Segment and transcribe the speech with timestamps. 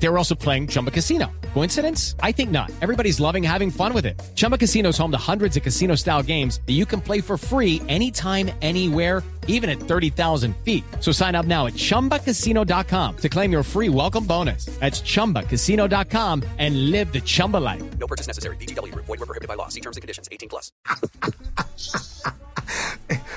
[0.00, 1.30] They were also playing Chumba Casino.
[1.54, 2.14] Coincidence?
[2.22, 2.70] I think not.
[2.80, 4.20] Everybody's loving having fun with it.
[4.34, 7.36] Chumba Casino is home to hundreds of casino style games that you can play for
[7.36, 10.84] free anytime, anywhere, even at 30,000 feet.
[11.00, 14.66] So sign up now at chumbacasino.com to claim your free welcome bonus.
[14.78, 17.82] That's chumbacasino.com and live the Chumba life.
[17.98, 18.56] No purchase necessary.
[18.56, 18.94] BGW.
[18.94, 19.66] Void were prohibited by law.
[19.66, 20.28] See terms and conditions.
[20.30, 20.70] 18 plus.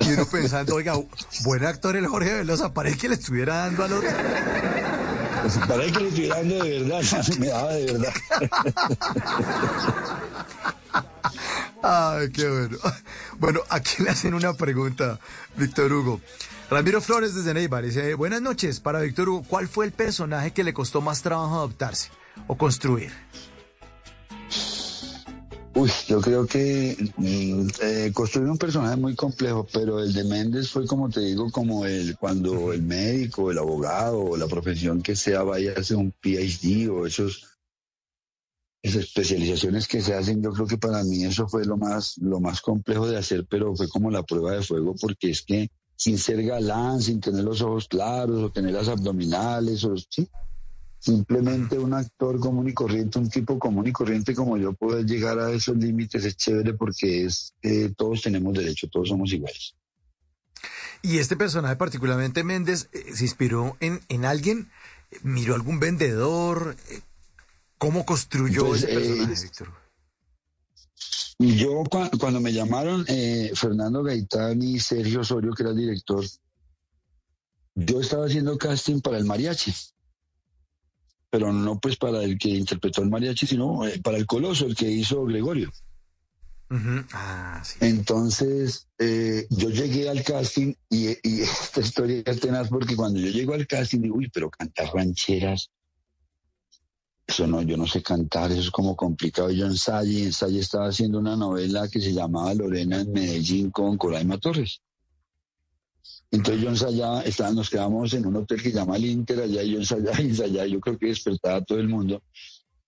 [0.00, 0.94] Y uno pensando, oiga,
[1.44, 4.10] buen actor el Jorge Velosa, para que le estuviera dando al otro.
[5.68, 7.02] Para que le estuviera dando de verdad,
[7.38, 8.12] me daba de verdad.
[11.82, 12.78] Ay, qué bueno.
[13.38, 15.18] Bueno, aquí le hacen una pregunta,
[15.56, 16.20] Víctor Hugo.
[16.70, 20.64] Ramiro Flores desde Neibar dice, buenas noches, para Víctor Hugo, ¿cuál fue el personaje que
[20.64, 22.10] le costó más trabajo adoptarse
[22.46, 23.12] o construir?
[25.82, 30.70] Uy, yo creo que mm, eh, construir un personaje muy complejo, pero el de Méndez
[30.70, 35.16] fue como te digo, como el cuando el médico, el abogado o la profesión que
[35.16, 37.48] sea vaya a hacer un PhD o esos
[38.80, 42.38] esas especializaciones que se hacen, yo creo que para mí eso fue lo más lo
[42.38, 46.16] más complejo de hacer, pero fue como la prueba de fuego porque es que sin
[46.16, 50.28] ser galán, sin tener los ojos claros o tener las abdominales o sí,
[51.02, 55.36] simplemente un actor común y corriente, un tipo común y corriente como yo, poder llegar
[55.40, 59.74] a esos límites es chévere porque es eh, todos tenemos derecho, todos somos iguales.
[61.02, 64.70] Y este personaje, particularmente Méndez, eh, se inspiró en, en alguien,
[65.22, 67.00] miró algún vendedor, Eh,
[67.78, 69.68] ¿cómo construyó Pues, ese eh, personaje, Víctor
[71.38, 73.04] yo cua- cuando me llamaron
[73.56, 76.24] Fernando Gaitán y Sergio Osorio, que era el director,
[77.74, 79.74] yo estaba haciendo casting para el mariachi.
[81.32, 84.76] Pero no pues para el que interpretó el mariachi, sino eh, para el coloso, el
[84.76, 85.72] que hizo Gregorio.
[87.12, 87.78] Ah, sí.
[87.80, 93.30] Entonces, eh, yo llegué al casting y, y esta historia es tenaz porque cuando yo
[93.30, 95.70] llego al casting digo, uy, pero cantar rancheras,
[97.26, 99.50] eso no, yo no sé cantar, eso es como complicado.
[99.50, 104.36] Yo ensayé, ensayé, estaba haciendo una novela que se llamaba Lorena en Medellín con Coraima
[104.36, 104.82] Torres.
[106.32, 109.72] Entonces yo ensayaba, estaba, nos quedamos en un hotel que llama el Inter allá y
[109.72, 112.22] yo ensayaba y ensayaba, yo creo que despertaba a todo el mundo.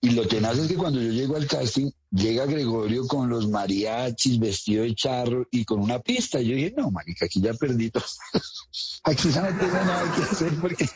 [0.00, 4.38] Y lo tenaz es que cuando yo llego al casting, llega Gregorio con los mariachis,
[4.38, 6.40] vestido de charro y con una pista.
[6.40, 8.04] Y yo dije, no, marica, aquí ya perdí todo.
[9.04, 10.88] aquí ya no tengo nada que hacer porque...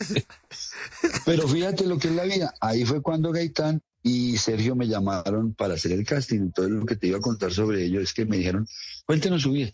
[1.24, 2.54] Pero fíjate lo que es la vida.
[2.60, 6.40] Ahí fue cuando Gaitán y Sergio me llamaron para hacer el casting.
[6.40, 8.66] Entonces lo que te iba a contar sobre ello es que me dijeron,
[9.06, 9.70] cuéntenos su vida.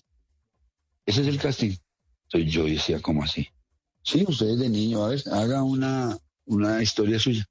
[1.06, 1.74] Ese es el casting.
[2.34, 3.46] Entonces yo decía, ¿cómo así?
[4.02, 7.46] Sí, ustedes de niño, a ver, haga una, una historia suya.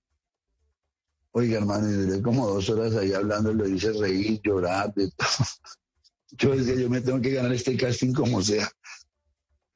[1.32, 5.28] Oiga, hermano, y duré como dos horas ahí hablando, lo hice reír, llorar, de todo.
[6.38, 8.68] Yo decía, yo me tengo que ganar este casting como sea.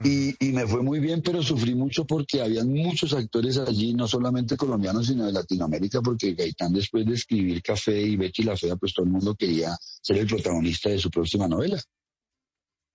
[0.04, 4.08] Y, y me fue muy bien, pero sufrí mucho porque habían muchos actores allí, no
[4.08, 8.76] solamente colombianos, sino de Latinoamérica, porque Gaitán, después de escribir Café y Betty la Fea,
[8.76, 11.80] pues todo el mundo quería ser el protagonista de su próxima novela.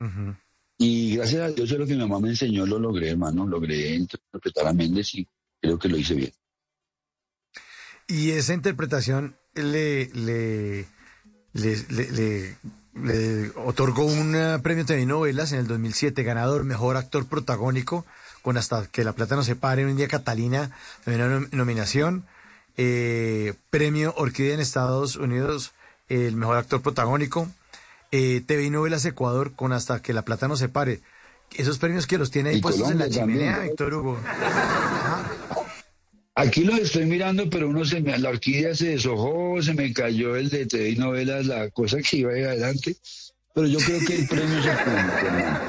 [0.01, 0.35] Ujú.
[0.79, 3.47] Y gracias a Dios, de lo que mi mamá me enseñó, lo logré, hermano.
[3.47, 5.29] Logré interpretar a Méndez y
[5.61, 6.33] creo que lo hice bien.
[8.09, 10.87] Y esa interpretación le, le,
[13.55, 18.05] otorgó un eh, premio de novelas en el 2007, ganador Mejor Actor Protagónico,
[18.43, 20.73] con Hasta que la plata no se pare, un día Catalina,
[21.05, 22.27] también una nom- nominación.
[22.77, 25.73] Eh, premio Orquídea en Estados Unidos,
[26.09, 27.49] el Mejor Actor Protagónico.
[28.13, 31.01] Eh, TV y Novelas Ecuador, con Hasta que la plata no se pare.
[31.57, 33.69] Esos premios que los tiene ahí puestos en la chimenea, también.
[33.71, 34.19] Víctor Hugo.
[36.35, 40.35] Aquí los estoy mirando, pero uno se me, la orquídea se deshojó, se me cayó
[40.35, 42.97] el de TV y novelas, la cosa que iba adelante.
[43.55, 45.61] Pero yo creo que el premio es el premio, hermano.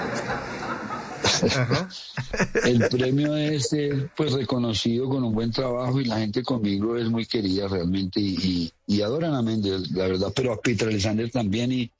[1.43, 1.89] Ajá.
[2.65, 7.09] El premio es eh, pues reconocido con un buen trabajo y la gente conmigo es
[7.09, 11.29] muy querida realmente y, y- y adoran a Méndez, la verdad, pero a Peter Alexander
[11.29, 11.91] también y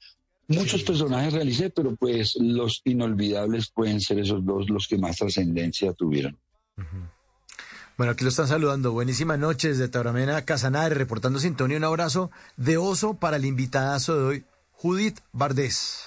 [0.48, 5.92] muchos personajes realicé, pero pues los inolvidables pueden ser esos dos los que más trascendencia
[5.92, 6.38] tuvieron.
[7.96, 8.92] Bueno, aquí lo están saludando.
[8.92, 11.76] Buenísimas noches de Tauramena Casanare, reportando sintonía.
[11.76, 16.06] Un abrazo de oso para el invitadazo de hoy, Judith Bardés.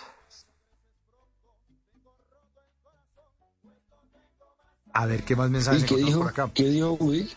[4.93, 6.19] A ver, ¿qué más mensajes ¿Y qué dijo?
[6.19, 6.51] por acá?
[6.53, 7.29] ¿Qué dijo Will?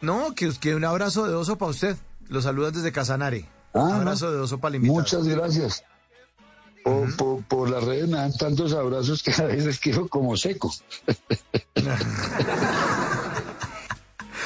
[0.00, 1.96] No, que, que un abrazo de oso para usted.
[2.28, 3.48] Los saludas desde Casanare.
[3.74, 5.00] Ah, abrazo de oso para el invitado.
[5.00, 5.84] Muchas gracias.
[6.84, 10.72] Por, por- por las redes me dan tantos abrazos que a veces quedo como seco.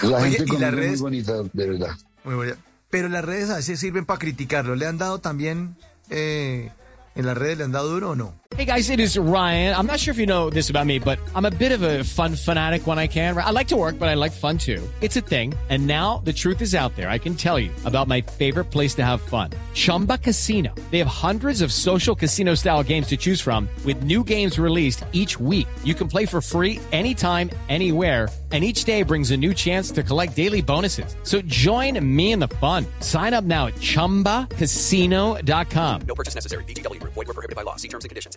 [0.03, 0.91] La Oye, gente ¿y conmigo las es redes?
[0.91, 1.97] muy bonita, de verdad.
[2.25, 2.57] Muy buena.
[2.91, 4.75] Pero las redes a veces sirven para criticarlo.
[4.75, 5.77] ¿Le han dado también
[6.11, 6.71] eh,
[7.15, 8.35] en las redes le han dado duro o no?
[8.57, 9.75] Hey guys, it is Ryan.
[9.75, 12.05] I'm not sure if you know this about me, but I'm a bit of a
[12.05, 13.35] fun fanatic when I can.
[13.39, 14.87] I like to work, but I like fun too.
[15.01, 15.55] It's a thing.
[15.71, 17.09] And now the truth is out there.
[17.09, 19.53] I can tell you about my favorite place to have fun.
[19.73, 20.75] Chumba Casino.
[20.91, 25.03] They have hundreds of social casino style games to choose from with new games released
[25.13, 25.67] each week.
[25.83, 28.29] You can play for free anytime, anywhere.
[28.51, 31.17] And each day brings a new chance to collect daily bonuses.
[31.23, 32.85] So join me in the fun.
[33.01, 36.01] Sign up now at chumbacasino.com.
[36.03, 36.65] No purchase necessary.
[36.65, 37.15] Group.
[37.15, 37.77] Void prohibited by law.
[37.77, 38.37] See terms and conditions.